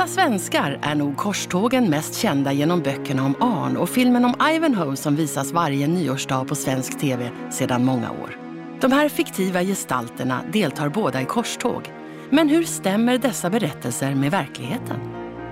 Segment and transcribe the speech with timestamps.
[0.00, 4.96] Flesta svenskar är nog korstågen mest kända genom böckerna om Arn och filmen om Ivanhoe
[4.96, 8.38] som visas varje nyårsdag på svensk TV sedan många år.
[8.80, 11.92] De här fiktiva gestalterna deltar båda i korståg.
[12.30, 15.00] Men hur stämmer dessa berättelser med verkligheten?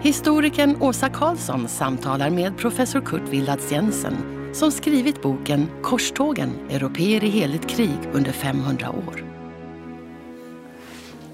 [0.03, 4.17] Historikern Åsa Karlsson samtalar med professor Kurt Willards Jensen
[4.55, 9.38] som skrivit boken Korstågen, europeer i heligt krig under 500 år.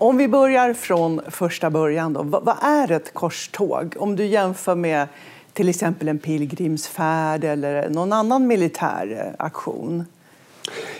[0.04, 2.22] Om vi börjar från första början, då.
[2.22, 3.94] vad, är ett korståg?
[3.98, 5.08] Om du jämför med
[5.52, 10.04] till exempel en pilgrimsfärd eller någon annan militär eh, aktion.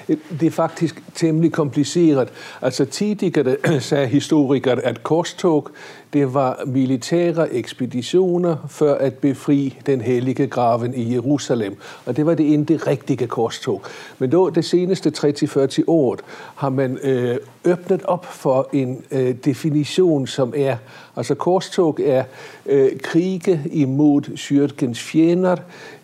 [0.09, 2.29] Det er faktisk temmelig kompliceret.
[2.63, 5.69] Altså tidligere sagde historiker at korstog,
[6.13, 11.77] det var militære ekspeditioner for at befri den hellige graven i Jerusalem.
[12.07, 13.83] Og det var det inte rigtige korstog.
[14.19, 16.19] Men då, det seneste 30-40 år
[16.55, 17.37] har man øh,
[17.69, 20.77] åbnet op for en øh, definition som er,
[21.17, 22.25] altså korstog er
[22.67, 25.57] øh, krige imod kyrkans fjender.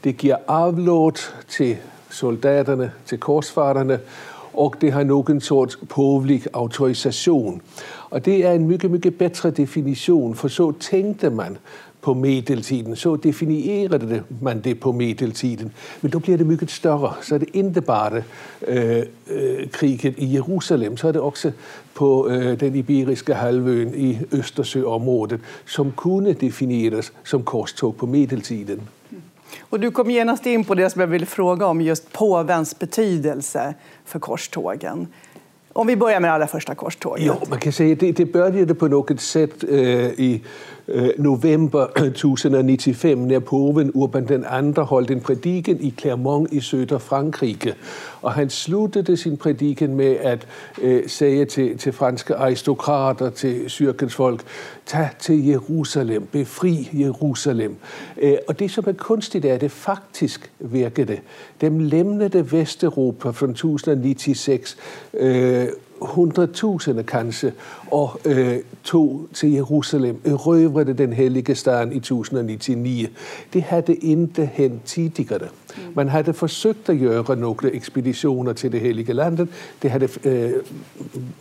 [0.05, 1.77] Det giver avlåt til
[2.11, 3.99] soldaterne, till korsfararna
[4.53, 7.61] och det har någon sorts påvlig autorisation.
[8.11, 11.59] Och det är en mycket, mycket bättre definition, för så tänkte man
[12.01, 12.97] på medeltiden.
[12.97, 15.73] Så definierade man det på medeltiden.
[16.01, 17.15] Men då bliver det mycket større.
[17.23, 18.23] Så er det ikke bare
[18.67, 21.53] øh, øh kriget i Jerusalem, så er det også
[21.95, 28.81] på øh, den iberiske halvøen i Østersøområdet, som kunne defineres som korstog på medeltiden.
[29.61, 33.75] Och du kom genast in på det som jag ville fråga om, just påvens betydelse
[34.05, 35.07] för korstågen.
[35.73, 37.27] Om vi börjar med det allra första korståget.
[37.27, 40.43] Ja, man kan säga att det, det började på något sätt eh, i
[40.91, 46.99] Øh, november 1095 nær Poven Urban den anden holdt en prædiken i Clermont i Søder
[46.99, 47.75] Frankrike.
[48.23, 50.47] Og han sluttede sin prædiken med at
[50.83, 54.43] øh, sige til, til franske aristokrater, til syrkens folk,
[54.87, 57.77] tag til Jerusalem, befri Jerusalem.
[58.23, 60.51] Øh, og det som er kunstigt, er, at det faktiskt
[61.05, 61.21] det.
[61.61, 64.77] De lemnede Vesteuropa fra 1096
[65.15, 65.69] øh,
[66.01, 67.53] hundratusende kanske
[67.91, 73.09] och øh, tog till Jerusalem, erövrade den heliga staden i 1099.
[73.53, 75.49] Det hade inte hänt tidigare.
[75.95, 79.49] Man hade försökt att göra några expeditioner till det heliga landet.
[79.83, 80.53] Det hade øh,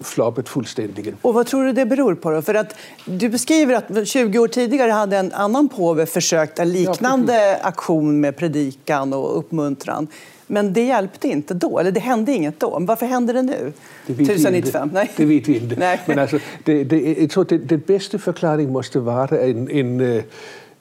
[0.02, 1.16] floppat fullständigt.
[1.22, 2.32] Och vad tror du det beror på?
[2.32, 2.42] Då?
[2.42, 2.76] För att
[3.06, 8.36] du beskriver att 20 år tidigare hade en annan påve försökt en liknande aktion med
[8.38, 10.08] predikan och uppmuntran.
[10.52, 12.80] Men det hjälpte inte då, eller det hände inget då.
[12.80, 13.74] Men varför händer det nu?
[14.08, 14.90] Det vet 1095?
[14.94, 15.12] Nej.
[15.18, 15.76] Det vet vi inte.
[15.76, 16.00] Nej.
[16.08, 20.24] Men alltså, det, det, jag tror att den bästa förklaringen måste vara en, en uh,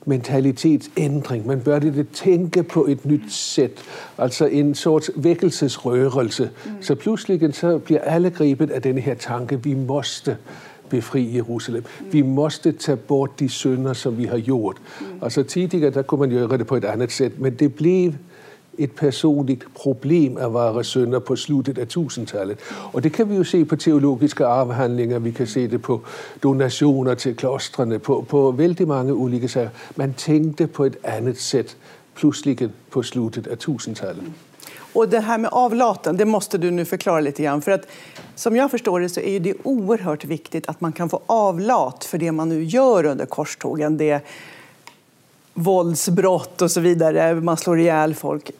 [0.05, 1.47] mentalitetsändring.
[1.47, 3.77] Man började tänka på ett nytt sätt,
[4.17, 6.49] alltså en sorts väckelsesrörelse.
[6.67, 6.83] Mm.
[6.83, 10.37] Så plötsligt så blir alla gripet av den här tanken, vi måste
[10.91, 11.85] befri Jerusalem.
[11.99, 12.11] Mm.
[12.11, 14.77] Vi måste ta bort de synder som vi har gjort.
[15.00, 15.23] Mm.
[15.23, 18.15] Alltså tidigare där kunde man göra det på ett annat sätt, men det blev
[18.78, 22.59] ett personligt problem at være sønder på slutet av 1000-talet.
[22.93, 26.00] Och det kan vi ju se på teologiska avhandlingar, vi kan se det på
[26.43, 29.71] donationer till klostren, på, på väldigt många olika sager.
[29.94, 31.77] Man tänkte på ett annat sätt
[32.15, 34.25] plötsligt på slutet av 1000-talet.
[34.93, 37.62] Och det här med avlaten, det måste du nu förklara lite grann.
[37.62, 37.87] För att
[38.34, 42.19] som jag förstår det så är det oerhört viktigt att man kan få avlat för
[42.19, 43.97] det man nu gör under korstågen.
[43.97, 44.25] Det
[45.55, 48.50] våldsbrott och så vidare, man slår ihjäl folk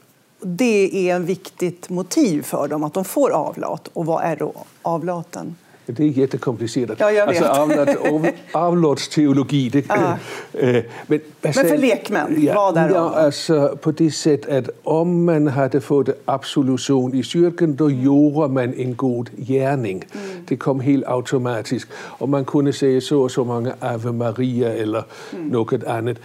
[0.41, 3.88] det är ett viktigt motiv för dem, att de får avlat.
[3.93, 5.56] Och vad är då avlaten?
[5.91, 7.00] Det är jättekomplicerat.
[7.00, 7.43] Ja, jag vet.
[7.43, 9.69] Alltså, avlatsteologi.
[9.69, 10.19] Det, ja.
[10.53, 15.25] äh, men, men för lekmän, ja, vad är ja, alltså, På det sättet att om
[15.25, 20.05] man hade fått absolution i kyrkan, då gjorde man en god gärning.
[20.12, 20.44] Mm.
[20.49, 21.88] Det kom helt automatiskt.
[21.94, 25.49] Och man kunde säga så och så många Ave Maria eller mm.
[25.49, 26.17] något annat.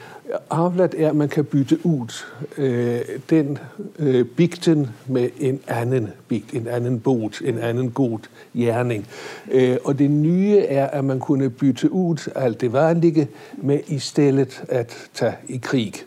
[0.47, 2.25] Avlat är att man kan byta ut
[2.57, 3.57] äh, den
[3.99, 8.19] äh, bikten med en annan bikt, en annan bot, en annan god
[8.53, 9.05] gärning.
[9.51, 14.61] Äh, och det nya är att man kunde byta ut allt det vanliga med istället
[14.69, 16.05] att ta i krig.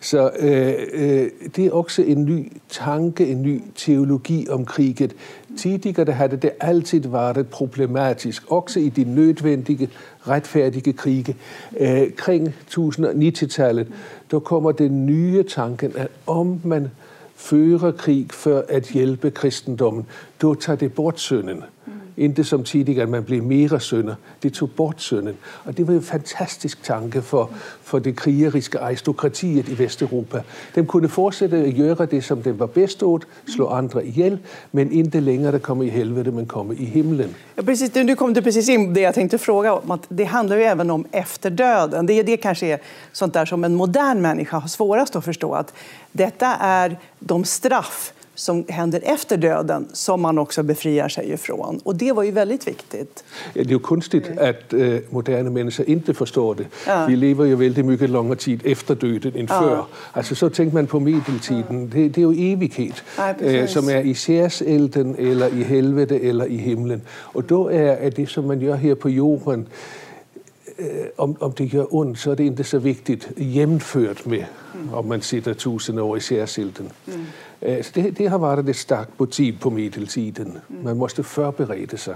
[0.00, 5.14] Så øh, øh, det er også en ny tanke, en ny teologi om kriget.
[5.58, 9.90] Tidigere havde det altid været problematisk, også i de nødvendige,
[10.28, 11.36] retfærdige krige.
[11.80, 13.88] Øh, kring 1090-tallet,
[14.30, 16.90] der kommer den nye tanken, at om man
[17.36, 20.06] fører krig for at hjælpe kristendommen,
[20.42, 21.62] då tager det bort synden.
[21.86, 21.92] Mm.
[22.16, 24.14] Inte som tidligere, at man blev mere sønder.
[24.42, 25.36] Det tog bort synden.
[25.64, 27.50] Og det var en fantastisk tanke for,
[27.82, 30.42] for det krigeriske aristokratiet i Vesteuropa.
[30.74, 34.38] De kunne fortsætte at gøre det, som de var bedst åt, slå andre ihjel,
[34.72, 37.34] men inte längre komma i helvete, men komma i himlen.
[37.56, 39.90] Ja, precis, nu kom du precis in det jag tänkte fråga om.
[39.90, 42.06] Att det handlar ju även om efterdöden.
[42.06, 42.80] Det, det kanske är
[43.12, 45.54] sånt där som en modern människa har svårast att förstå.
[45.54, 45.74] Att
[46.12, 48.12] detta är de straff
[48.42, 51.80] som händer efter döden som man också befriar sig ifrån.
[51.84, 53.24] Och det var ju väldigt viktigt.
[53.54, 56.66] Ja, det är ju konstigt att äh, moderna människor inte förstår det.
[56.86, 57.06] Ja.
[57.06, 59.60] Vi lever ju väldigt mycket längre tid efter döden än ja.
[59.60, 59.84] förr.
[60.12, 61.90] Alltså så tänker man på medeltiden.
[61.90, 66.46] Det, det är ju evighet ja, äh, som är i särselden eller i helvete eller
[66.46, 67.00] i himlen.
[67.34, 69.66] Och då är, är det som man gör här på jorden
[70.78, 70.86] øh,
[71.16, 74.94] om, om det gør ondt, så er det ikke så vigtigt hjemført med, mm.
[74.94, 76.90] om man sitter tusind år i særsilden.
[77.06, 77.26] Mm.
[77.62, 80.58] Øh, så det, det har været et stærkt motiv på medeltiden.
[80.68, 82.14] Man måste förbereda sig.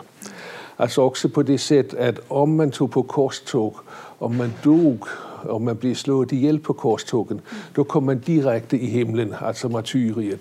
[0.78, 3.81] Altså også på det sæt, at om man tog på korstog,
[4.20, 5.08] om man dog,
[5.48, 7.56] om man blev slået ihjel på korstogen, mm.
[7.76, 10.40] då kom man direkte i himlen, alltså martyriet.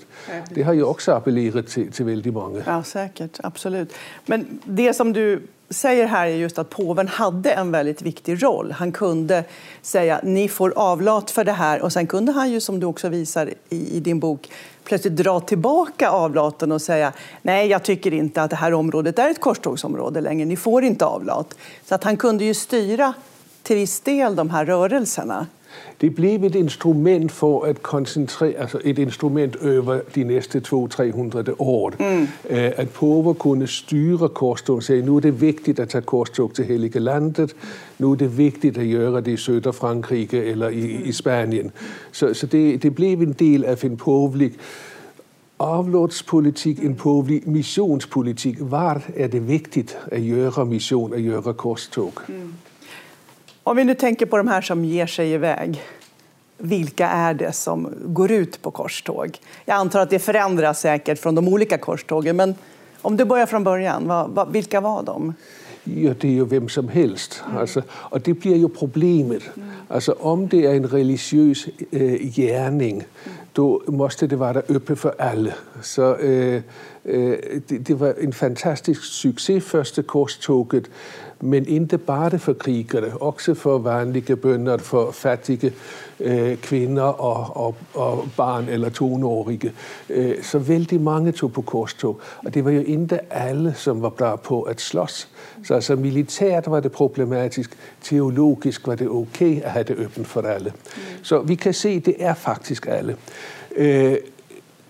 [0.56, 2.64] Det har ju också appellerat till, till väldigt många.
[2.66, 3.40] Ja, säkert.
[3.44, 3.92] Absolut.
[4.28, 8.72] Men det som du säger här är just att påven hade en väldigt viktig roll.
[8.72, 9.44] Han kunde
[9.82, 13.10] säga ni får avlat för det här och sen kunde han ju som du också
[13.10, 14.52] visar i, i din bok
[14.84, 19.30] plötsligt dra tillbaka avlaten och säga nej, jag tycker inte att det här området är
[19.30, 21.56] ett korstågsområde längre, ni får inte avlat.
[21.86, 23.14] Så att han kunde ju styra
[23.64, 25.48] till viss del de här rörelserna.
[26.02, 31.94] Det blev et instrument for at koncentrere, altså et instrument over de næste 200-300 år.
[32.20, 32.28] Mm.
[32.50, 37.00] At påver kunne styre korstog, sagde, nu er det vigtigt at tage korstog til Hellige
[37.00, 37.56] Landet,
[38.00, 41.72] nu er det vigtigt at gøre det i Søder Frankrike eller i, i Spanien.
[42.12, 44.52] Så, så det, det blev en del af en påvelig
[45.60, 48.58] avlodspolitik, en påvlig missionspolitik.
[48.60, 52.14] Var er det vigtigt at gøre mission, at gøre korstog?
[52.28, 52.34] Mm.
[53.68, 55.82] Om vi nu tänker på de här som ger sig iväg,
[56.58, 59.38] vilka är det som går ut på korståg?
[59.66, 62.56] Jag antar att det förändras säkert från de olika korstågen, men
[63.02, 65.34] om du börjar från början, vad, vad, vilka var de?
[65.84, 67.44] Ja, det är ju vem som helst.
[67.46, 67.58] Mm.
[67.58, 69.44] Alltså, och det blir ju problemet.
[69.56, 69.70] Mm.
[69.88, 72.02] Alltså, om det är en religiös äh,
[72.36, 73.38] gärning, mm.
[73.52, 75.54] då måste det vara öppet för alla.
[75.82, 76.62] Så, äh, äh,
[77.68, 80.84] det, det var en fantastisk succé, första korståget
[81.46, 85.74] men inte bare for krigere, også for vanlige bønder, for fattige
[86.20, 89.72] øh, kvinder og, og, og barn eller tonårige.
[90.10, 94.10] Øh, så vældig mange tog på korstog, og det var jo ikke alle, som var
[94.10, 95.30] klar på at slås.
[95.64, 100.42] Så altså militært var det problematisk, teologisk var det okay at have det åbent for
[100.42, 100.74] alle.
[101.22, 103.16] Så vi kan se, det er faktisk alle.
[103.76, 104.16] Øh,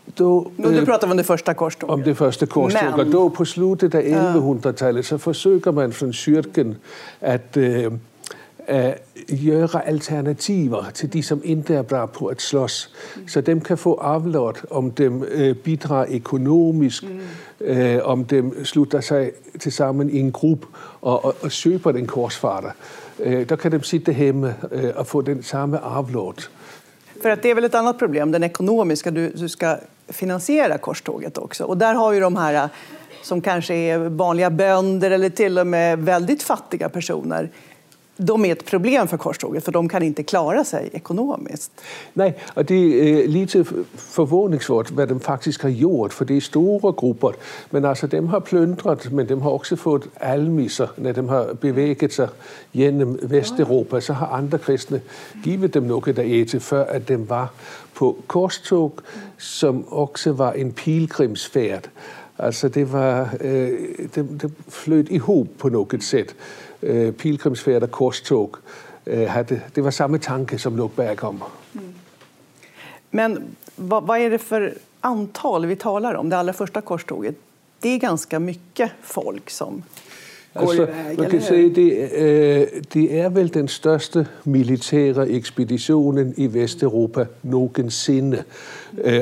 [0.05, 1.93] då, nu du pratar om det första korståget.
[1.93, 2.97] Om det första korståget.
[2.97, 3.11] Men...
[3.11, 6.75] Då på slutet av 1100-talet så försöker man från kyrkan
[7.19, 7.93] att äh,
[8.65, 8.93] äh,
[9.27, 12.89] göra alternativer till de som inte är bra på att slåss.
[13.15, 13.27] Mm.
[13.27, 17.03] Så de kan få avlåt om de äh, bidrar ekonomiskt,
[17.59, 18.01] mm.
[18.05, 22.73] om de slutar sig tillsammans i en grupp och, och, och köper en korsfarare.
[23.47, 24.53] Då kan de sitta hemma
[24.95, 26.49] och få den samma avlåt.
[27.21, 29.11] För att det är väl ett annat problem, den ekonomiska.
[29.11, 31.63] Du, du ska finansiera korståget också.
[31.63, 32.69] Och där har ju de här eh,
[33.21, 37.49] som kanske är vanliga bönder eller till och med väldigt fattiga personer
[38.17, 41.71] de är ett problem för korståget, för de kan inte klara sig ekonomiskt.
[42.13, 46.41] Nej, och det øh, är lite förvåningsvärt vad de faktiskt har gjort, för det är
[46.41, 47.33] stora grupper.
[47.69, 52.11] Men alltså, de har plundrat, men de har också fått almisser när de har bevägat
[52.11, 52.27] sig
[52.71, 54.01] genom Västeuropa.
[54.01, 54.99] Så har andra kristna
[55.43, 57.47] givit dem något att äta för att de var
[57.93, 58.91] på korståg,
[59.37, 61.87] som också var en pilgrimsfärd.
[62.37, 63.79] Altså det var, øh,
[64.15, 66.35] det, det flød ihop på noget sæt.
[66.85, 68.57] Øh, pilgrimsfærd og korstog
[69.05, 71.43] øh, hade, det var samma tanke som låg bakom.
[71.73, 71.93] Mm.
[73.11, 76.29] Men vad, vad är det för antal vi talar om?
[76.29, 77.35] Det allra första korståget,
[77.79, 79.83] det är ganska mycket folk som
[80.59, 81.17] går iväg.
[81.17, 88.37] Man kan säga det, det är väl den största militära expeditionen i Västeuropa någonsin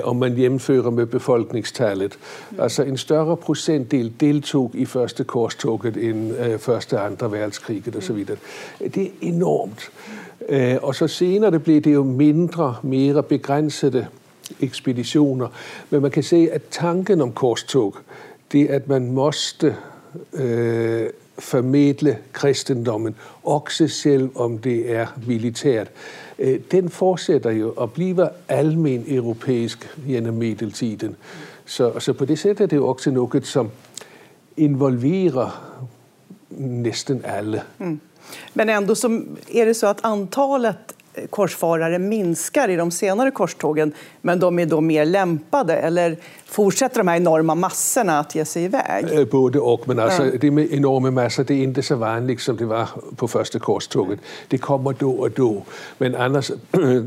[0.04, 2.18] om man jämför med befolkningstalet.
[2.50, 2.64] Mm.
[2.64, 8.14] Alltså en större procentdel deltog i första korståget än första och andra världskriget och så
[8.14, 8.38] vidare.
[8.80, 9.82] Det är enormt.
[10.82, 14.08] Och så senare blev det ju mindre, mer begränsade
[14.60, 15.50] ekspeditioner.
[15.90, 17.96] Men man kan säga att tanken om korstog,
[18.52, 19.76] det att man måste
[20.34, 21.10] øh,
[21.40, 25.88] formidle kristendommen, også selv om det er militært.
[26.40, 31.16] Øh, den fortsætter jo og bliver almen europæisk gennem medeltiden.
[31.66, 33.72] Så, så på det sæt er det jo også noget, som
[34.58, 35.74] involverer
[36.50, 37.62] nästan alla.
[37.80, 38.00] Mm.
[38.54, 39.08] Men ändå så
[39.54, 40.76] är det så att antalet
[41.30, 45.76] korsfarare minskar i de senare korstågen, men de är då mer lämpade?
[45.76, 49.06] Eller fortsätter de här enorma massorna att ge sig iväg?
[49.12, 52.58] Øh, både och, men alltså, det med enorma massor det är inte så vanligt som
[52.58, 54.20] det var på första korståget.
[54.48, 55.64] Det kommer då och då,
[55.98, 56.52] men annars,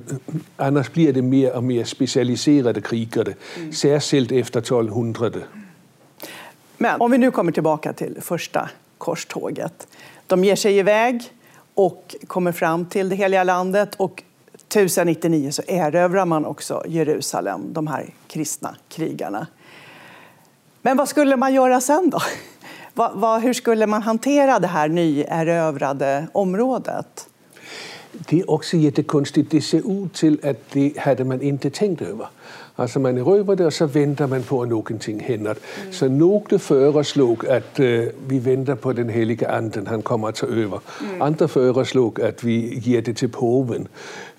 [0.57, 3.73] annars blir det mer och mer specialiserade krigare, mm.
[3.73, 5.41] särskilt efter 1200.
[6.79, 9.87] Men om vi nu kommer tillbaka till första korståget.
[10.27, 11.23] De ger sig iväg
[11.77, 13.95] och kommer fram till det heliga landet.
[13.97, 14.23] Och
[14.55, 19.47] 1099 så erövrar man också Jerusalem, de här kristna krigarna.
[20.83, 22.19] Men vad skulle man göra sen då?
[22.95, 27.29] Vad, vad, Hur skulle man hantera det här nyerövrade området?
[28.13, 29.51] Det är också jättekonstigt.
[29.51, 32.27] Det ser ut till att det hade man inte tänkt över.
[32.79, 35.57] Alltså man erövrar det och så väntar man på att någonting händer.
[35.81, 35.93] Mm.
[35.93, 40.81] Så några föreslog att uh, vi väntar på den heliga anden, han kommer ta över.
[41.01, 41.23] Mm.
[41.23, 43.89] Andra föreslog att vi ger det till påven.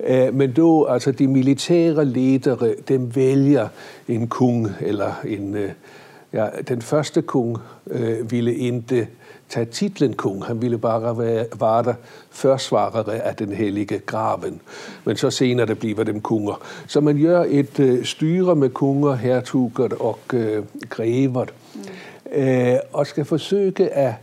[0.10, 3.70] Uh, men då, alltså de militära ledare, de väljer
[4.06, 5.72] en kung eller en, uh,
[6.32, 7.58] ja, den första kung
[8.30, 9.08] ville inte
[9.50, 10.42] ta titlen kung.
[10.42, 11.14] Han ville bara
[11.52, 11.96] vara
[12.32, 14.60] försvarare av den helige graven.
[15.04, 16.56] Men så senare bliver dem kunger.
[16.88, 20.64] Så man gör ett uh, styre med kunger, hertuger och uh,
[20.98, 21.48] grever.
[22.26, 22.76] Mm.
[22.76, 24.16] Uh, och ska försöka att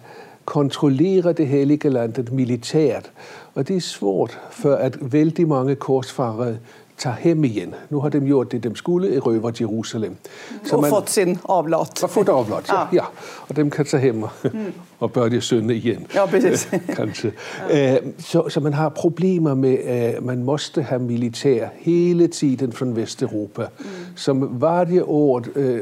[0.45, 3.11] kontrollera det helige landet militärt.
[3.55, 6.57] Och det är svårt för att väldigt många korsfarare
[6.99, 7.75] tager hem igen.
[7.91, 10.11] Nu har de gjort det, de skulle, erövret Jerusalem.
[10.11, 10.67] Mm.
[10.67, 12.03] Så og man, fået sin avlat.
[12.03, 12.87] Og fået avlat, ja.
[12.93, 13.05] ja.
[13.49, 14.73] Og dem kan tage hem og, mm.
[15.01, 16.07] og börja synde igen.
[16.15, 16.69] Ja, precis.
[16.89, 17.33] Kanske.
[17.71, 17.97] Ja.
[17.97, 22.73] Uh, så, så man har problemer med, at uh, man måste have militær hele tiden
[22.73, 23.87] fra Vesteuropa, mm.
[24.17, 25.79] som varje år uh,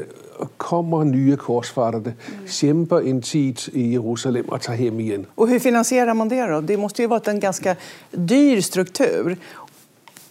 [0.57, 2.47] kommer nye korsfarare, mm.
[2.47, 5.25] kämpar en tid i Jerusalem och tar hem igen.
[5.35, 6.61] Och hur finansierar man det då?
[6.61, 7.75] Det måste ju varit en ganska
[8.11, 9.37] dyr struktur.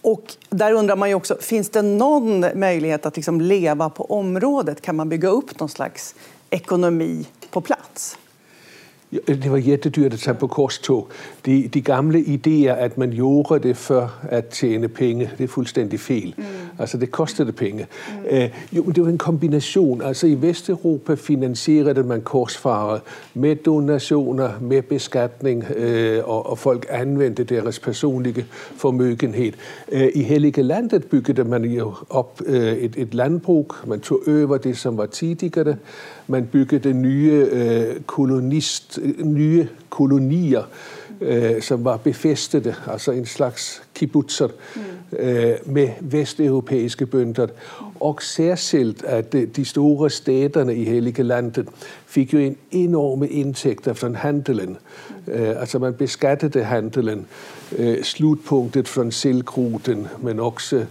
[0.03, 4.81] Och där undrar man ju också, finns det någon möjlighet att liksom leva på området?
[4.81, 6.15] Kan man bygga upp någon slags
[6.49, 8.17] ekonomi på plats?
[9.25, 11.07] Det var jättedyrt att ta på korståg.
[11.41, 16.01] De, de gamla idéer att man gjorde det för att tjäna pengar, det är fullständigt
[16.01, 16.35] fel.
[16.37, 16.49] Mm.
[16.77, 17.87] Alltså det kostade pengar.
[18.11, 18.25] Mm.
[18.25, 20.01] Eh, jo, det var en kombination.
[20.01, 23.01] Alltså i Västeuropa finansierade man korsfarare
[23.33, 28.43] med donationer, med beskattning eh, och, och, folk använde deras personliga
[28.77, 29.55] förmögenhet.
[29.87, 33.67] Eh, I Heliga landet byggde man ju upp ett, ett landbruk.
[33.85, 35.77] Man tog över det som var tidigare.
[36.27, 40.63] Man byggede nye øh, kolonist, nye kolonier,
[41.21, 44.81] øh, som var befæstede, altså en slags kibbutzer mm.
[45.19, 47.47] øh, med vesteuropæiske bønder.
[47.99, 51.67] Og særskilt at de store staterne i Hellige Landet
[52.05, 54.77] fik jo en enorme indtægter fra handelen.
[55.27, 55.33] Mm.
[55.33, 57.25] Øh, altså man beskattede handelen,
[57.77, 60.85] øh, slutpunktet fra Silkruten, men også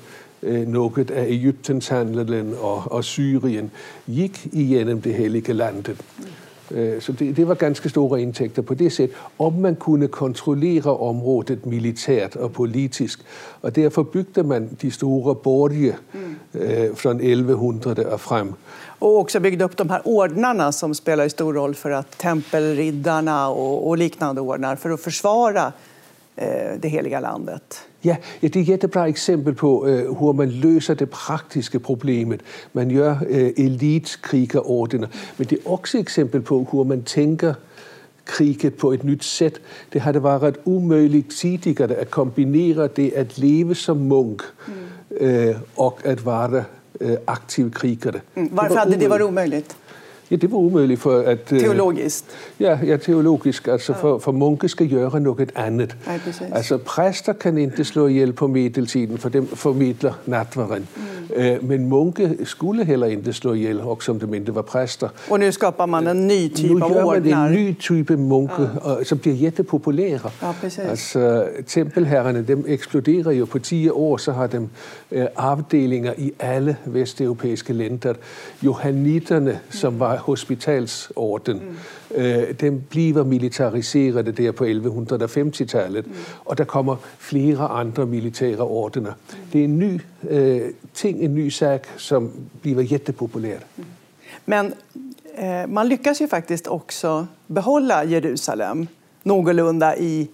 [0.67, 3.71] noget af Ægyptens handelen og, og Syrien
[4.07, 6.05] gik igennem det hellige landet.
[6.73, 10.97] Øh, så det, det var ganske store indtægter på det sæt, om man kunne kontrollere
[10.97, 13.21] området militært og politisk.
[13.63, 16.37] Og derfor bygde man de store borge mm.
[16.61, 18.55] øh, fra 1100 og frem.
[19.01, 23.49] Och också byggde upp de här ordnarna som spelar en stor roll för att tempelriddarna
[23.49, 25.73] och, och liknande ordnar för att försvara
[26.37, 27.83] eh, det heliga landet.
[28.05, 32.41] Ja, ja, det er et jättebra eksempel på, øh, hur man løser det praktiske problemet.
[32.73, 35.07] Man gør øh, elitkrigerordner,
[35.39, 37.55] men det er også et eksempel på, hur man tænker
[38.25, 39.61] kriget på et nyt sæt.
[39.93, 44.73] Det har det været umuligt tidligere at kombinere det at leve som munk mm.
[45.27, 46.65] øh, og at være
[47.01, 48.21] øh, aktiv krigere.
[48.35, 48.49] Mm.
[48.53, 49.77] Varför hade det varit omöjligt?
[50.31, 51.53] Ja, det var umuligt for at...
[51.53, 52.25] Øh, teologisk?
[52.61, 53.69] Ja, ja teologisk.
[53.69, 55.97] Altså for, for munke skal gøre noget andet.
[56.07, 56.19] Ja,
[56.53, 60.89] altså præster kan ikke slå ihjel på medeltiden, for dem formidler natvaren.
[60.97, 61.03] Mm.
[61.37, 61.67] Mm.
[61.67, 65.09] Men munke skulle heller inte slå ihjäl, också om de inte var präster.
[65.31, 67.47] Och nu skapar man en ny typ nu av gör man ordnar.
[67.47, 69.05] en ny type munke, ja.
[69.05, 70.31] som bliver jättepopulære.
[70.43, 70.79] Ja, precis.
[70.79, 74.69] Altså, tempelherrerne, dem eksploderer jo på 10 år, så har de
[75.13, 78.15] øh, afdelinger i alle vesteuropæiske lænder.
[78.63, 82.17] Johanniterne, som var hospitalsorden, mm.
[82.17, 86.13] øh, dem bliver militariserede der på 1150-tallet, mm.
[86.45, 89.13] og der kommer flere andre militære ordener.
[89.13, 89.37] Mm.
[89.53, 90.61] Det er en ny øh,
[90.95, 92.31] ting, en ny sag, som
[92.63, 93.59] bliver jättepopulær.
[93.77, 93.85] Mm.
[94.47, 94.75] Men
[95.35, 98.87] eh, man lyckas ju faktiskt också behålla Jerusalem
[99.23, 100.29] någorlunda i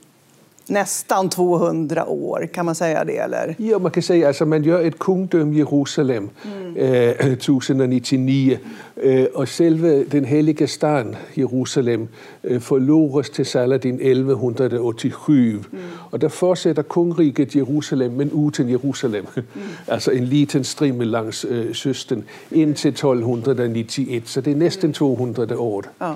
[0.71, 3.17] nästan 200 år, kan man säga det?
[3.17, 3.55] Eller?
[3.59, 6.77] Ja, man kan säga alltså man gör ett kungdöme Jerusalem mm.
[6.77, 8.59] eh, 1099
[8.97, 12.09] eh, och selve den heliga stan Jerusalem
[12.43, 15.85] eh, förloras till Saladin 1187 mm.
[16.11, 19.69] och där fortsätter kungriket Jerusalem men uten Jerusalem, mm.
[19.87, 25.59] alltså en liten strimmel langs eh, kysten in till 1291, så det är nästan 200
[25.59, 25.87] år.
[25.99, 26.15] Ja.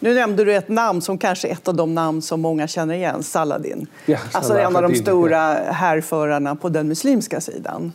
[0.00, 2.94] Nu nämnde du ett namn som kanske är ett av de namn som många känner
[2.94, 3.86] igen, Saladin.
[4.06, 7.92] Ja, alltså en av de stora härförarna på den muslimska sidan.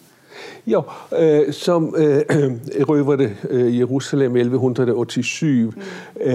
[0.68, 0.82] Ja,
[1.20, 2.22] øh, som øh,
[2.82, 5.82] erövrade øh, Jerusalem 1187, mm.
[6.22, 6.34] øh,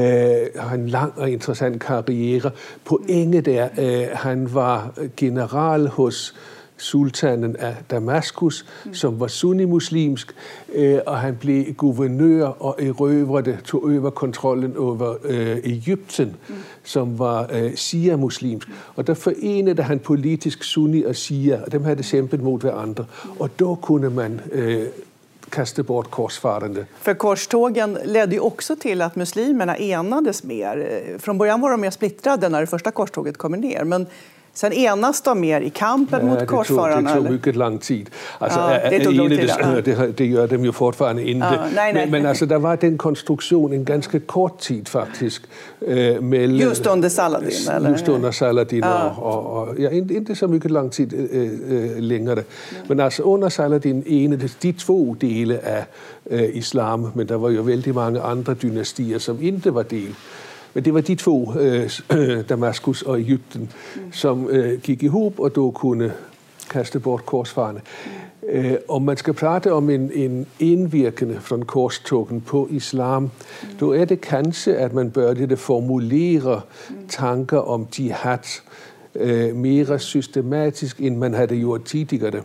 [0.57, 2.51] har en lang og interessant karriere.
[2.85, 6.35] Poenget er, øh, han var general hos
[6.77, 8.95] sultanen af Damaskus, mm.
[8.95, 10.35] som var sunnimuslimsk,
[10.75, 16.55] øh, og han blev guvernør og erøvrede, tog over kontrollen over øh, Ægypten, mm.
[16.85, 18.69] som var øh, shia-muslimsk.
[18.97, 23.05] Og der forenede han politisk sunni og shia, og dem havde det kæmpet mod hverandre.
[23.25, 23.31] Mm.
[23.39, 24.87] Og da kunne man øh,
[25.51, 26.87] kaste bort korsfarande.
[27.01, 31.19] För korstågen ledde ju också till att muslimerna enades mer.
[31.19, 33.85] Från början var de mer splittrade när det första korståget kommer ner.
[33.85, 34.07] Men
[34.57, 37.15] Sen enas de mer i kampen ja, mot korsfararna?
[37.15, 38.11] Det tog mycket lång tid.
[38.39, 39.81] Alltså, ja, det, tog lång tid ja.
[39.85, 41.47] det, det gör de ju fortfarande inte.
[41.47, 41.93] Ja, nej, nej.
[41.93, 45.43] Men, men alltså, det var den konstruktion en ganska kort tid faktiskt.
[45.81, 47.71] Äh, mellan, just under Saladin?
[47.71, 47.91] Eller?
[47.91, 49.11] Just under Saladin ja.
[49.11, 52.35] och, och, och, ja, inte, inte så mycket lång tid äh, äh, längre.
[52.37, 52.77] Ja.
[52.89, 55.83] Men alltså under Saladin enades de två delar av
[56.31, 60.13] äh, islam, men det var ju väldigt många andra dynastier som inte var del.
[60.77, 61.91] Men det var de to, øh,
[62.49, 64.13] Damaskus og Ægypten, mm.
[64.13, 66.13] som øh, gik i hop og då kunne
[66.71, 67.81] kaste bort korsfarerne.
[68.49, 73.69] Øh, om man skal prate om en, en indvirkende fra korstogen på islam, mm.
[73.81, 76.97] då er det kanskje, at man bør det formulere mm.
[77.09, 78.61] tanker om jihad
[79.15, 82.43] øh, mere systematisk, end man havde gjort tidligere.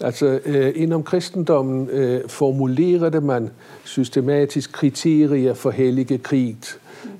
[0.00, 3.50] Altså, øh, inden kristendommen øh, formulerede man
[3.84, 6.56] systematisk kriterier for hellige krig,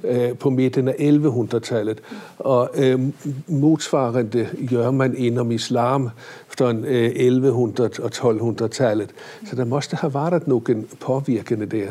[0.07, 2.03] øh, på midten af 1100-tallet.
[2.39, 3.01] Og øh,
[3.47, 6.11] motsvarende gør man inden islam
[6.49, 9.11] fra øh, 1100- og 1200-tallet.
[9.51, 11.89] Så der måste have været nogen påvirkende der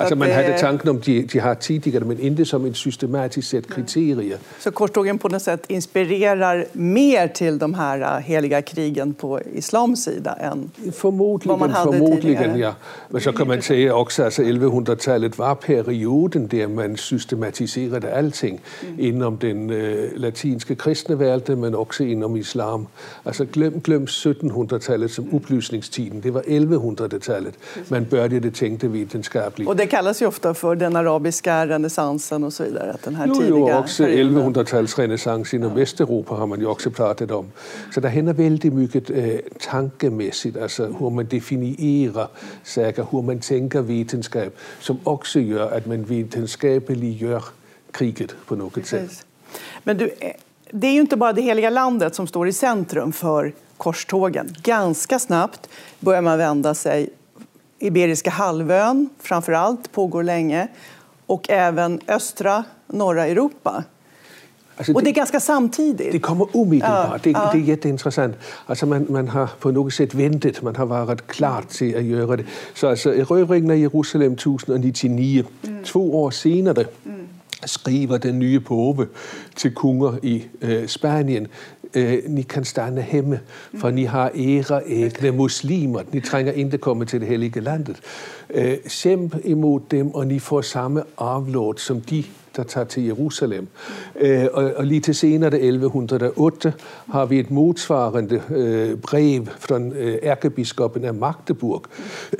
[0.00, 3.74] alltså man hade tanken om de, de har tidigare, men inte som ett systematiskt sätt
[3.74, 4.38] kriterier.
[4.58, 10.04] Så korstågen på något sätt inspirerar mer till de här äh, heliga krigen på islams
[10.04, 12.58] sida än förmodligen, vad man hade förmodligen, tidigare?
[12.58, 12.74] ja.
[13.08, 18.60] Men så kan man säga också att alltså 1100-talet var perioden där man systematiserade allting
[18.82, 19.00] mm.
[19.00, 22.86] inom den äh, latinska kristna världen, men också inom islam.
[23.22, 27.58] Alltså glöm, glöm 1700-talet som upplysningstiden, det var 1100-talet
[27.88, 29.68] man började tänka vetenskapligt.
[29.68, 32.92] Och det kallas ju ofta för den arabiska renässansen och så vidare.
[32.92, 35.76] Att den här jo, tidiga jo, också 1100-talsrenässans inom ja.
[35.76, 37.52] Västeuropa har man ju också pratat om.
[37.94, 39.34] Så det händer väldigt mycket äh,
[39.70, 42.28] tankemässigt, alltså hur man definierar
[42.64, 47.44] saker, hur man tänker vetenskap, som också gör att man vetenskapligt gör
[47.92, 48.90] kriget på något Precis.
[48.90, 49.26] sätt.
[49.84, 50.32] Men du, eh,
[50.70, 54.54] det är ju inte bara det heliga landet som står i centrum för korstågen.
[54.62, 55.68] Ganska snabbt
[56.00, 57.10] börjar man vända sig
[57.78, 60.68] Iberiska halvön framför allt pågår länge
[61.26, 63.84] och även östra norra Europa.
[64.76, 66.12] Alltså och det är ganska samtidigt.
[66.12, 67.10] Det kommer omedelbart.
[67.10, 67.50] Ja, det, ja.
[67.52, 68.36] det är jätteintressant.
[68.66, 72.36] Alltså man, man har på något sätt väntat, man har varit klar till att göra
[72.36, 72.44] det.
[72.74, 75.84] Så alltså, erövringen av Jerusalem 1099, mm.
[75.84, 77.28] två år senare, mm.
[77.64, 79.06] skriver den nye påve
[79.56, 81.46] til kunger i øh, Spanien,
[81.94, 83.40] øh, ni kan stande hemme,
[83.74, 86.02] for ni har ære ægne muslimer.
[86.12, 87.96] Ni trænger ikke komme til det hellige landet.
[88.50, 92.24] Øh, kæmp imod dem, og ni får samme arvlåd som de,
[92.56, 93.68] der tager til Jerusalem.
[94.20, 96.72] Øh, og, og lige til senere, 1108,
[97.10, 101.82] har vi et modsvarende øh, brev fra øh, ærkebiskoppen af Magdeburg,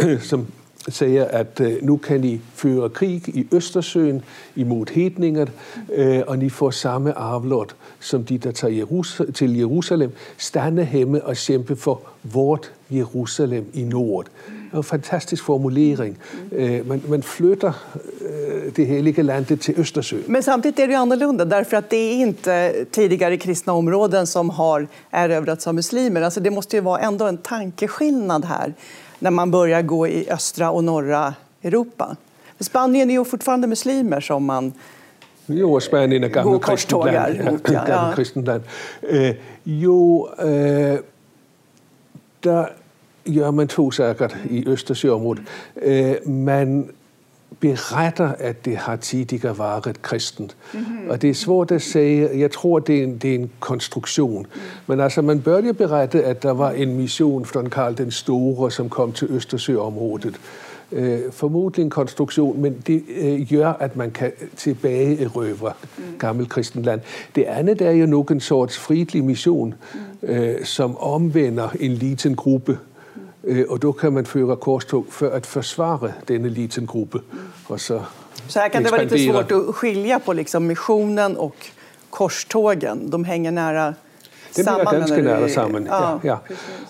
[0.01, 0.47] øh, som
[0.89, 4.23] siger, at øh, nu kan I føre krig i Østersøen
[4.57, 5.47] imod hedninger,
[5.95, 11.25] øh, og I får samme arvlot som de, der tager Jerus- til Jerusalem, stande hjemme
[11.25, 14.27] og kæmpe for vort Jerusalem i nord.
[14.75, 16.19] En fantastisk formulering.
[16.53, 16.87] Mm.
[16.87, 17.87] Man, man flyttar
[18.21, 20.23] øh, det heliga landet till Östersjön.
[20.27, 24.87] Men samtidigt är det annorlunda därför att det är inte tidigare kristna områden som har
[25.11, 26.23] erövrats av muslimer.
[26.23, 28.75] Alltså det måste ju vara ändå en tankeskillnad här
[29.19, 32.17] när man börjar gå i östra och norra Europa.
[32.61, 34.73] Spanien är ju fortfarande muslimer som man
[35.51, 37.61] Jo, Spanien är gammalt kristet land.
[37.65, 38.13] Ja, ja.
[38.17, 38.63] kristet land.
[39.03, 40.99] Eh, jo, eh,
[42.41, 42.73] där
[43.25, 45.45] gör man två saker i Östersjöområdet.
[45.75, 46.89] Eh, man
[47.61, 50.57] berättar att det har tidigare varit kristent.
[50.75, 51.09] Mm -hmm.
[51.11, 54.47] Och det är svårt att säga, jag tror det är en, det är en konstruktion.
[54.47, 54.49] Mm.
[54.87, 58.89] Men alltså man börjar berätta att det var en mission från Karl den store som
[58.89, 60.35] kom till Östersjöområdet.
[60.93, 66.05] Øh, formodentlig en konstruktion, men det øh, gør, at man kan tilbage erøvre mm.
[66.19, 67.01] gammel kristenland.
[67.35, 69.75] Det andet er jo nok en sorts fridelig mission,
[70.23, 70.29] mm.
[70.29, 72.79] øh, som omvender en liten gruppe.
[73.69, 77.19] Og då kan man føre korstog för att försvara denne liten gruppe.
[77.19, 77.45] Mm.
[77.67, 78.03] Och så
[78.49, 81.57] så här kan det vara lite svårt att skilja på liksom missionen och
[82.11, 83.11] korstågen.
[83.11, 83.95] De hänger nära
[84.55, 85.87] det ligger ganska nära samman.
[85.91, 86.41] Ja, ja.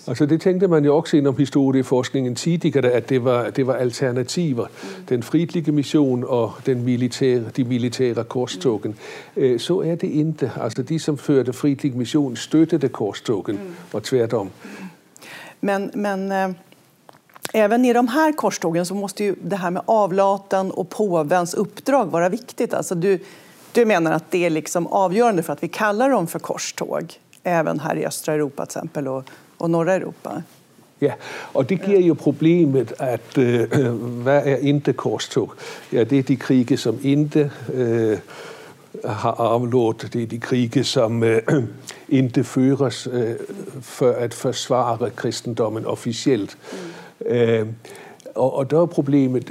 [0.05, 4.69] Alltså det tänkte man ju också inom historieforskningen tidigare att det var, det var alternativer.
[5.09, 8.95] Den fridlige mission och den militär, de militära korstågen.
[9.35, 9.59] Mm.
[9.59, 10.51] Så är det inte.
[10.61, 13.75] Alltså de som förde fridlig mission stöttade korstågen mm.
[13.91, 14.51] och tvärtom.
[15.61, 16.51] Men, men eh,
[17.53, 22.07] även i de här korstågen så måste ju det här med avlaten och påvens uppdrag
[22.07, 22.75] vara viktigt.
[22.75, 23.25] Alltså du,
[23.73, 27.19] du menar att det är liksom avgörande för att vi kallar dem för korståg?
[27.49, 29.25] även här i östra Europa till exempel och,
[29.59, 30.43] och norra Europa.
[30.99, 31.13] Ja,
[31.53, 33.45] och det ger ju problemet att äh,
[33.99, 35.51] vad är inte korståg?
[35.91, 38.19] Ja, det är de krig som inte äh,
[39.05, 41.43] har avlåt, det de krige, som øh,
[42.09, 43.35] inte føres øh,
[43.81, 46.59] for at forsvare kristendommen officielt.
[46.73, 47.27] Mm.
[47.27, 47.67] Øh,
[48.35, 49.51] og, og der er problemet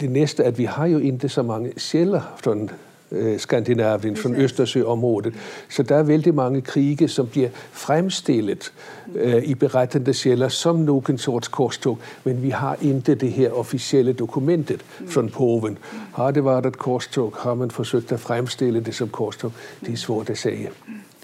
[0.00, 2.70] det næste, at vi har jo ikke så mange sjæler sådan,
[3.12, 5.34] Øh, Skandinavien, från Østersøområdet.
[5.68, 8.72] Så der er vældig mange krige, som bliver fremstillet
[9.14, 14.12] øh, i berettende källor som nogen sorts korstog, men vi har inte det här officiella
[14.12, 15.78] dokumentet från påven.
[16.12, 17.32] Har det varit ett korståg?
[17.36, 19.52] Har man försökt att framställa det som korståg?
[19.80, 20.70] Det är svårt att säga.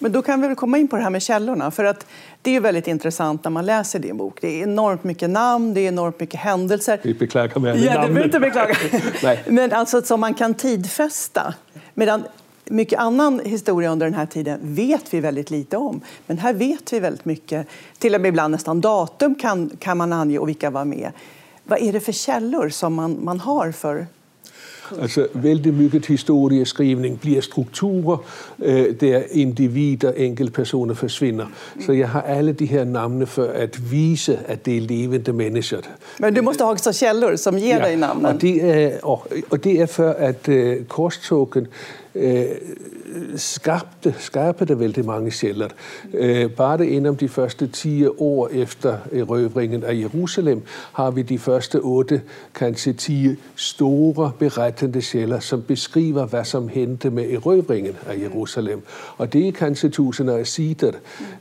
[0.03, 1.71] Men då kan vi väl komma in på det här med källorna.
[1.71, 2.07] För att
[2.42, 4.38] det är väldigt intressant när man läser din bok.
[4.40, 7.01] Det är enormt mycket namn, det är enormt mycket händelser.
[7.03, 8.16] Vi beklagar med ja, namnen.
[8.16, 8.77] Ja, inte beklaga.
[9.47, 11.55] Men alltså som man kan tidfästa.
[12.03, 12.25] Medan
[12.65, 16.01] mycket annan historia under den här tiden vet vi väldigt lite om.
[16.27, 17.67] Men här vet vi väldigt mycket.
[17.99, 21.12] Till och med ibland nästan datum kan, kan man ange och vilka var med.
[21.65, 24.07] Vad är det för källor som man, man har för
[25.01, 28.16] Altså vældig mycket historieskrivning bliver strukturer,
[28.62, 31.47] øh, der individer, enkeltpersoner forsvinder.
[31.81, 35.79] Så jeg har alle de her namne for at vise, at det er levende mennesker.
[36.18, 38.27] Men du måste ha också källor som ger ja, dig namnen.
[38.27, 41.66] Og det er, og, og det er for at øh, korstogen
[42.14, 42.45] øh,
[43.37, 45.68] skabte, skabte vældig mange celler.
[46.14, 51.38] Øh, bare det inden de første 10 år efter erøvringen af Jerusalem har vi de
[51.38, 52.22] første 8,
[52.55, 58.83] kanskje 10 store berettende celler, som beskriver, hvad som hente med erøvringen af Jerusalem.
[59.16, 60.92] Og det er kanskje tusinder af sider.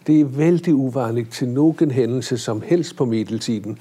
[0.07, 3.77] Det er vældig uvanligt til nogen hændelse som helst på middeltiden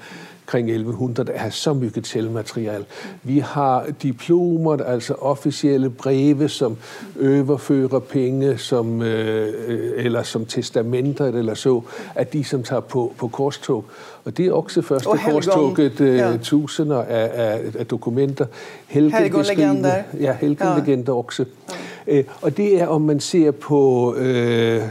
[0.51, 2.85] kring 1100, der er så mycket källmaterial.
[3.23, 6.77] Vi har diplomer, altså officielle breve, som
[7.21, 9.53] overfører penge, som, øh,
[9.95, 11.81] eller som testamenter eller så,
[12.15, 13.85] at de som tager på, på korstog.
[14.25, 16.37] Og det er også første korstoget, øh, ja.
[16.37, 18.45] tusinder af, af, af dokumenter.
[18.87, 20.03] Helgenlegender.
[20.19, 21.17] Ja, helgenlegender ja.
[21.17, 21.45] også.
[22.07, 22.17] Ja.
[22.17, 24.81] Øh, og det er, om man ser på øh,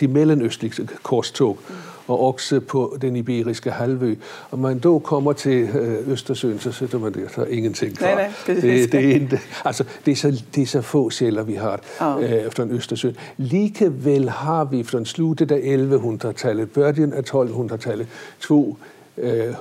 [0.00, 1.58] de mellemøstlige korstog.
[1.68, 1.74] Mm
[2.06, 4.14] og også på den iberiske halvø.
[4.50, 8.14] Og man då kommer til øh, Østersøen, så sætter man det, så ingenting klar.
[8.14, 11.10] Nej, nej, det, det, det, er ikke, altså, det, er så, det er så få
[11.10, 12.22] celler, vi har oh.
[12.22, 13.16] øh, fra Østersøen.
[13.36, 18.06] Likevel har vi fra slutet af 1100-tallet, början af 1200-tallet,
[18.40, 18.78] to
[19.18, 19.54] øh,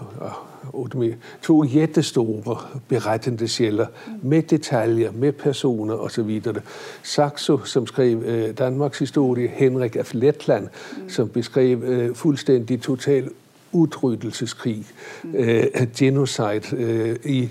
[1.42, 3.88] två jättestora berättande källor
[4.22, 6.62] med detaljer, med personer och så vidare.
[7.04, 10.68] Saxo som skrev eh, Danmarks historie, Henrik af Letland
[11.10, 13.30] som beskrev eh, fuldstændig total
[13.72, 14.86] udryddelseskrig,
[15.34, 17.50] eh, genocide eh, i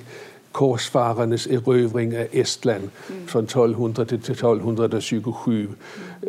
[0.53, 3.27] korsfarernes erövring af Estland mm.
[3.27, 5.69] fra 1200 til 1227.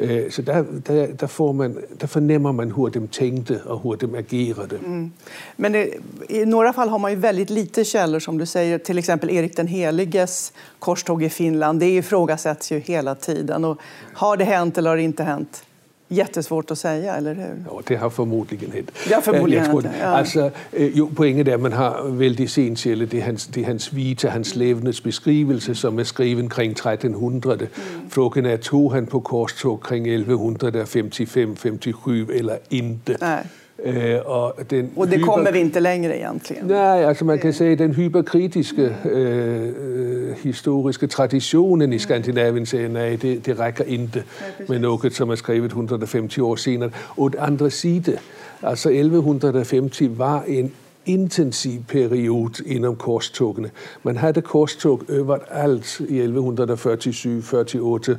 [0.01, 0.31] Mm.
[0.31, 4.15] Så der, der, der, får man, der fornemmer man hur de tänkte och hur de
[4.15, 4.77] agerade.
[4.77, 5.11] Mm.
[5.55, 5.89] Men det,
[6.29, 8.77] i några fall har man ju väldigt lite källor som du säger.
[8.77, 11.79] Till exempel Erik den heliges korståg i Finland.
[11.79, 13.65] Det ifrågasätts ju hela tiden.
[13.65, 13.77] Och
[14.13, 15.63] har det hänt eller har det inte hänt?
[16.07, 17.63] Jättesvårt att säga, eller hur?
[17.65, 18.91] Ja, det har förmodligen hänt.
[19.07, 20.17] Det har förmodligen jeg tror, ja.
[20.17, 23.67] Altså, øh, jo, pointet er, at man har sent sjæle, det er hans, det er
[23.67, 27.65] hans vita, hans levneds beskrivelse, som er skrevet omkring 1300.
[27.65, 28.09] Mm.
[28.09, 33.17] Frågan er, tog han på korstog kring 1155-57 eller inte?
[33.21, 33.47] Nej.
[33.85, 36.65] Øh, og, den Och det hyper- kommer vi inte längre egentligen.
[36.67, 43.17] Nej, altså man kan sige, at den hyperkritiske øh, historiske traditionen i Skandinavien siger, nej,
[43.21, 44.23] det, det rækker ikke
[44.69, 46.89] med noget, som er skrevet 150 år senere.
[47.17, 48.17] Og den andre side,
[48.63, 50.71] altså 1150 var en
[51.05, 53.71] intensiv periode inden korstogene.
[54.03, 58.17] Man havde korstog overalt i 1147, 48,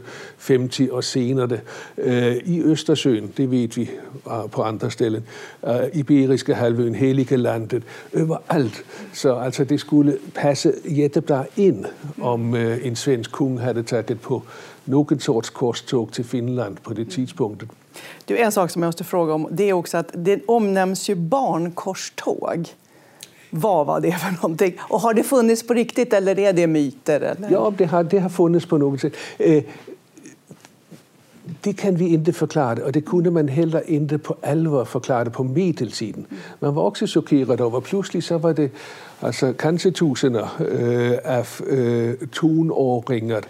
[0.48, 1.58] 50 og senere.
[1.98, 3.90] Øh, I Østersøen, det ved vi
[4.26, 5.20] øh, på andre steder,
[5.66, 7.82] øh, Iberiske halvøen, Hellige landet,
[8.16, 8.84] overalt.
[9.12, 11.84] Så altså, det skulle passe jättebra ind,
[12.20, 14.42] om en svensk kung havde taget på
[14.86, 17.68] nogen sorts korstog til Finland på det tidspunktet.
[18.24, 21.14] Du, en sak som jag måste fråga om det är också att det omnämns ju
[21.14, 22.68] barnkorståg.
[23.50, 24.74] Vad var det för någonting?
[24.80, 27.20] Och har det funnits på riktigt eller är det myter?
[27.20, 27.50] Eller?
[27.50, 29.12] Ja, det har, det har funnits på något sätt.
[29.38, 29.64] Eh,
[31.60, 35.44] det kan vi inte förklara, och det kunde man heller inte på allvar förklara på
[35.44, 36.26] medeltiden.
[36.60, 38.70] Man var också chockerad över, plötsligt så var det
[39.20, 43.42] alltså, kanske tusinder eh, øh, av eh, øh, tonåringar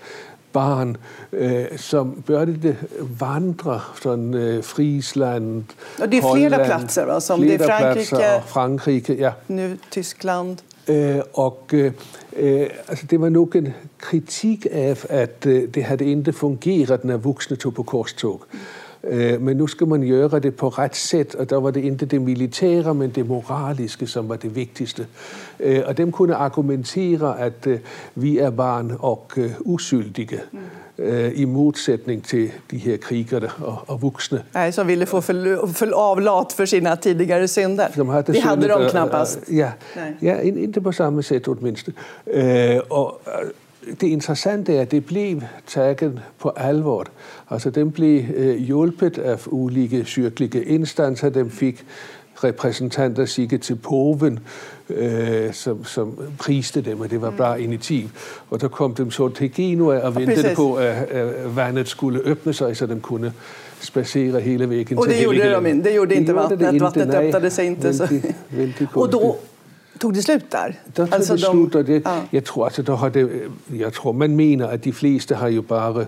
[0.57, 0.97] barn,
[1.33, 2.77] eh, som började
[3.21, 5.64] vandra från eh, Friesland,
[6.01, 7.21] Och det är flera Holland, platser, va?
[7.21, 9.33] Som det är Frankrike- platser, och Frankrike, ja.
[9.47, 10.57] Nu Tyskland.
[10.88, 11.92] Øh, og øh,
[12.37, 17.16] øh, altså det var nok en kritik af, at øh, det havde ikke fungeret, når
[17.16, 18.42] voksne tog på korstog.
[19.11, 21.97] Øh, men nu skal man gøre det på ret sæt, og der var det ikke
[22.07, 25.07] det militære, men det moraliske, som var det vigtigste.
[25.61, 27.79] Øh, og dem kunne argumentere, at øh,
[28.14, 30.40] vi er barn og øh, uskyldige,
[30.99, 34.42] øh, i modsætning til de her krigere og, og voksne.
[34.55, 35.23] Nej, som ville få
[35.95, 37.87] avlat för sina tidigare synder.
[37.95, 39.40] som hade det syndet, de øh, knappast.
[39.53, 40.14] Ja, Nej.
[40.23, 41.95] ja in- inte på samme sätt åtminstone.
[42.33, 43.21] Øh, og
[44.01, 47.07] det interessante er, at det blev taget på alvor.
[47.51, 51.29] Altså, den blev øh, hjulpet af ulike kyrklige instanser.
[51.29, 51.85] Den fik
[52.44, 54.38] repræsentanter sige til poven,
[54.90, 58.09] øh, som, som priste dem, og det var bare initiativ.
[58.51, 62.53] Og der kom dem så til Genua og ventede på, at, at vandet skulle åbne
[62.53, 63.33] sig, så de kunne
[63.81, 65.83] spacera hela vägen Och till det gjorde de.
[65.83, 66.81] Det gjorde inte vattnet.
[66.81, 69.37] Vattnet öppnade sig inte, så- Väldigt, väldigt Och då.
[70.01, 70.73] Tog det slut där?
[70.97, 72.23] Der tog Alltså det de- slut, og det, Ja.
[72.33, 73.43] jeg tror, altså, der har det,
[73.77, 76.07] jeg tror, man mener, at de fleste har jo bare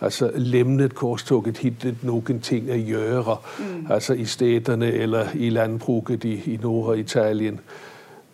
[0.00, 3.86] altså, lemnet korstoget, hittet nogle ting at gøre, mm.
[3.90, 7.60] altså i staterne eller i landbruget i, i Norditalien.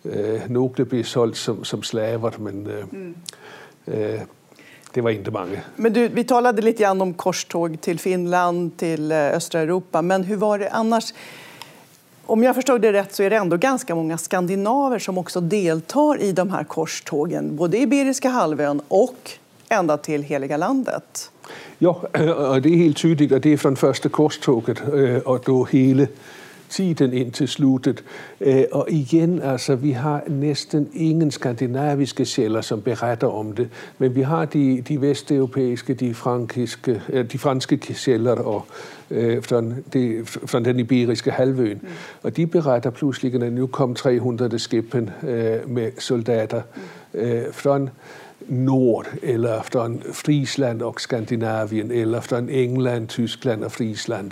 [0.05, 3.15] Øh, nogle blev solgt som, som slaver, men øh, mm.
[3.87, 4.19] øh,
[4.95, 5.61] det var inte mange.
[5.77, 10.01] Men du, vi talade lite grann om korståg till Finland, till eh, östra Europa.
[10.01, 11.13] Men hur var det annars?
[12.27, 16.21] Om jag förstod det rätt så är det ändå ganska många skandinaver som också deltar
[16.21, 19.31] i de här korstågen, både i Iberiska halvön och
[19.69, 21.31] ända till Heliga landet.
[21.77, 26.07] Ja, det är helt tydligt att det är från första korståget eh, och då hela
[26.77, 28.03] då den ind til sluttet.
[28.41, 34.15] Øh, Og igen, altså, vi har næsten ingen skandinaviske sjæler, som beretter om det, men
[34.15, 38.65] vi har de, de vesteuropæiske, de, frankiske, øh, de franske sjæler og
[39.11, 41.79] øh, fra, det, fra den iberiske halvøen.
[41.81, 41.87] Mm.
[42.23, 46.61] Og de beretter pludselig, at nu kom 300 skibben øh, med soldater
[47.13, 47.79] øh, fra
[48.47, 54.31] nord, eller fra Friesland og Skandinavien, eller fra England, Tyskland og Friesland.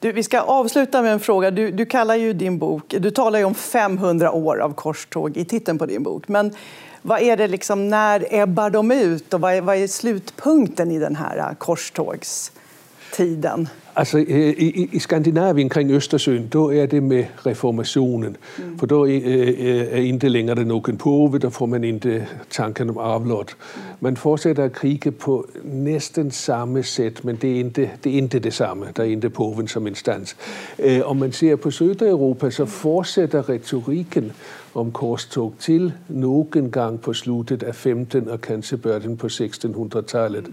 [0.00, 1.50] Du, vi ska avsluta med en fråga.
[1.50, 5.44] Du, du kallar ju din bok, du talar ju om 500 år av korståg i
[5.44, 6.28] titeln på din bok.
[6.28, 6.54] Men
[7.02, 10.98] vad är det liksom, när ebbar de ut och vad är, vad är slutpunkten i
[10.98, 13.68] den här äh, korstågstiden?
[13.96, 18.36] Altså øh, i, i Skandinavien kring Østersøen, der er det med reformationen.
[18.58, 18.78] Mm.
[18.78, 22.98] For der er, øh, er ikke længere nogen pove, der får man ikke tanken om
[22.98, 23.56] arvlot.
[24.00, 27.70] Man fortsætter at krige på næsten samme sæt, men det er ikke
[28.04, 28.86] det, er ikke det samme.
[28.96, 30.36] Der er ikke poven som instans.
[30.78, 34.32] Øh, om man ser på Sydeuropa, så fortsætter retorikken
[34.74, 40.46] om korstog til nogen gang på slutet af 15 og kanskje børden på 1600-tallet.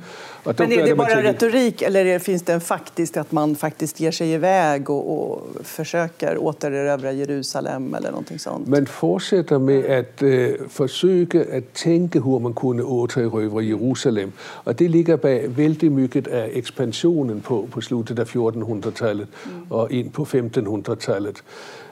[0.45, 3.31] Og der Men är det bara til- retorik eller är- finns det en faktiskt att
[3.33, 8.67] man faktiskt ger sig iväg och, och försöker återerövra Jerusalem eller någonting sånt?
[8.67, 14.31] Man fortsætter med at øh, forsøge at tænke, hvor man kunne återerøve Jerusalem.
[14.65, 19.51] Og det ligger bag vældig mygget af ekspansionen på, på sluttet af 1400-tallet mm.
[19.69, 21.43] og ind på 1500-tallet.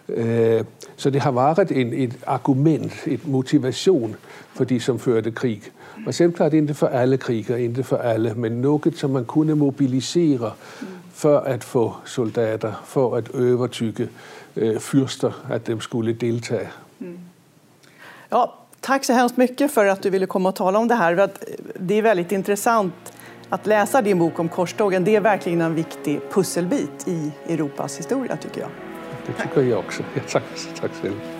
[0.09, 0.63] Øh,
[0.95, 4.15] så det har været en, et argument, et motivation
[4.53, 5.61] for de, som førte krig.
[6.05, 10.51] Og selvklart ikke for alle kriger, ikke for alle, men noget, som man kunne mobilisere
[11.13, 14.03] för at få soldater, for at övertyga
[14.55, 16.59] eh, øh, fyrster att de skulle delta.
[16.99, 17.19] Mm.
[18.31, 21.19] Ja, tack så hemskt mycket för att du ville komma och tala om det här.
[21.19, 21.27] Eh,
[21.79, 22.93] det är väldigt intressant
[23.49, 25.03] att läsa din bok om korstågen.
[25.03, 28.84] Det är verkligen en viktig pusselbit i Europas historia tycker jag.
[29.25, 30.03] Det tycker jag också.
[30.13, 30.43] Ja, tack,
[30.79, 31.34] tack själv.